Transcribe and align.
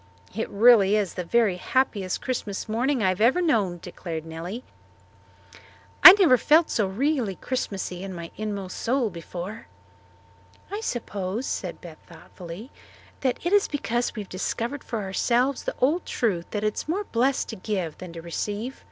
"This 0.33 0.45
is 0.47 0.47
really 0.49 0.99
the 1.03 1.23
very 1.23 1.57
happiest 1.57 2.21
Christmas 2.23 2.67
morning 2.67 3.03
I 3.03 3.09
have 3.09 3.21
ever 3.21 3.39
known," 3.39 3.77
declared 3.83 4.25
Nellie. 4.25 4.63
"I 6.03 6.13
never 6.13 6.39
felt 6.39 6.71
so 6.71 6.87
really 6.87 7.35
Christmassy 7.35 8.01
in 8.01 8.11
my 8.11 8.31
inmost 8.35 8.77
soul 8.77 9.11
before." 9.11 9.67
"I 10.71 10.79
suppose," 10.81 11.45
said 11.45 11.81
Beth 11.81 11.99
thoughtfully, 12.07 12.71
"that 13.19 13.37
it 13.45 13.53
is 13.53 13.67
because 13.67 14.15
we 14.15 14.23
have 14.23 14.29
discovered 14.29 14.83
for 14.83 15.03
ourselves 15.03 15.65
the 15.65 15.75
old 15.79 16.07
truth 16.07 16.49
that 16.49 16.63
it 16.63 16.73
is 16.73 16.87
more 16.89 17.03
blessed 17.03 17.49
to 17.49 17.55
give 17.55 17.99
than 17.99 18.11
to 18.13 18.23
receive. 18.23 18.79